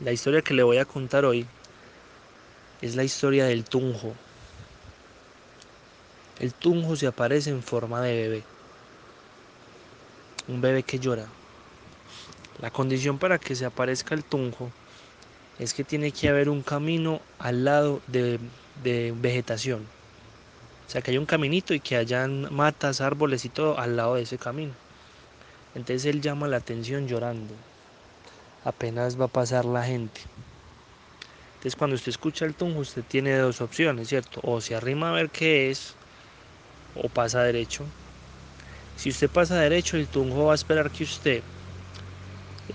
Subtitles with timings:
[0.00, 1.44] La historia que le voy a contar hoy
[2.80, 4.14] es la historia del tunjo.
[6.38, 8.42] El tunjo se aparece en forma de bebé.
[10.46, 11.26] Un bebé que llora.
[12.60, 14.70] La condición para que se aparezca el tunjo
[15.58, 18.38] es que tiene que haber un camino al lado de,
[18.84, 19.80] vegetación.
[20.86, 24.14] O sea, que haya un caminito y que hayan matas, árboles y todo al lado
[24.14, 24.72] de ese camino.
[25.74, 27.52] Entonces él llama la atención llorando.
[28.64, 30.20] Apenas va a pasar la gente.
[31.54, 34.40] Entonces cuando usted escucha el tunjo, usted tiene dos opciones, ¿cierto?
[34.44, 35.96] O se arrima a ver qué es,
[36.94, 37.84] o pasa derecho.
[38.96, 41.42] Si usted pasa derecho, el tunjo va a esperar que usted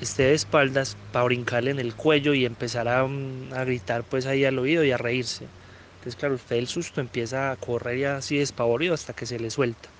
[0.01, 4.45] esté de espaldas para brincarle en el cuello y empezar a, mm, gritar pues ahí
[4.45, 5.53] al oído y a reírse.
[5.95, 9.49] Entonces claro, usted el susto empieza a correr y así despavorido hasta que se le
[9.49, 9.93] suelta.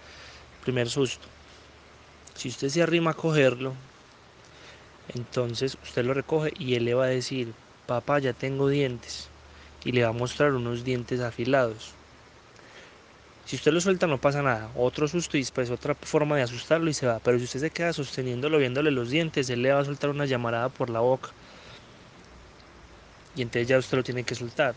[0.64, 1.28] Primer susto.
[2.36, 3.74] Si usted se arrima a cogerlo,
[5.10, 7.54] entonces usted lo recoge y él le va a decir,
[7.86, 9.30] papá, ya tengo dientes.
[9.86, 11.92] Y le va a mostrar unos dientes afilados.
[13.46, 14.72] Si usted lo suelta no pasa nada.
[14.76, 17.20] Otro susto y después otra forma de asustarlo y se va.
[17.20, 20.26] Pero si usted se queda sosteniéndolo, viéndole los dientes, él le va a soltar una
[20.26, 21.30] llamarada por la boca.
[23.36, 24.76] Y entonces ya usted lo tiene que soltar.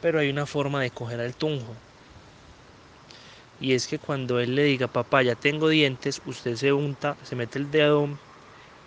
[0.00, 1.82] Pero hay una forma de coger al tunjo.
[3.60, 7.34] Y es que cuando él le diga, papá, ya tengo dientes, usted se unta, se
[7.34, 8.08] mete el dedo,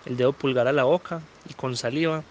[0.05, 2.23] el dedo pulgar a la boca y con saliva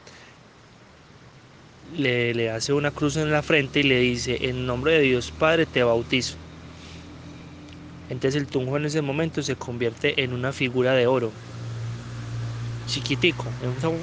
[1.96, 5.32] le, le, hace una cruz en la frente y le dice, en nombre de Dios
[5.32, 6.36] Padre te bautizo.
[8.08, 11.32] Entonces el tunjo en ese momento se convierte en una figura de oro,
[12.86, 13.52] chiquitico,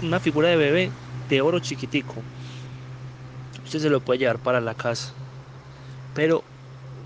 [0.01, 0.91] una figura de bebé
[1.29, 2.15] de oro chiquitico.
[3.65, 5.11] Usted se lo puede llevar para la casa,
[6.15, 6.41] pero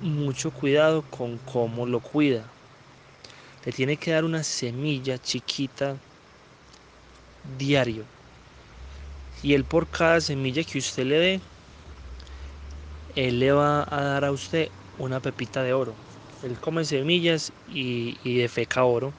[0.01, 2.43] mucho cuidado con cómo lo cuida.
[3.65, 5.97] Le tiene que dar una semilla chiquita
[7.57, 8.05] diario
[9.43, 11.41] y él por cada semilla que usted le dé,
[13.15, 15.93] él le va a dar a usted una pepita de oro.
[16.43, 19.13] Él come semillas y, y defeca oro.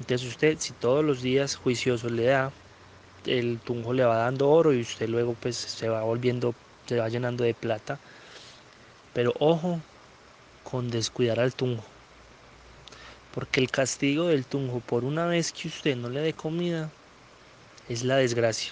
[0.00, 2.52] Entonces usted, si todos los días juicioso le da,
[3.24, 6.54] el tunjo le va dando oro y usted luego pues se va volviendo,
[6.86, 8.00] se va llenando de plata.
[9.18, 9.80] Pero ojo
[10.62, 11.82] con descuidar al tunjo.
[13.34, 16.88] Porque el castigo del tunjo por una vez que usted no le dé comida
[17.88, 18.70] es la desgracia.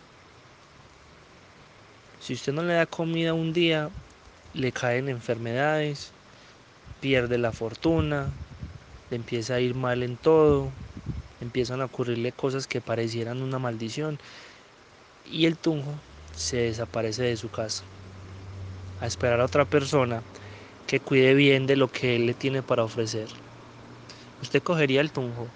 [2.20, 3.90] Si usted no le da comida un día,
[4.54, 6.12] le caen enfermedades,
[7.00, 8.30] pierde la fortuna,
[9.10, 10.70] le empieza a ir mal en todo,
[11.40, 14.16] empiezan a ocurrirle cosas que parecieran una maldición
[15.28, 15.94] y el tunjo
[16.36, 17.82] se desaparece de su casa
[18.98, 20.26] a esperar a otra persona
[20.86, 23.30] que cuide bien de lo que él le tiene para ofrecer.
[24.40, 25.54] ¿Usted cogería el tunjo?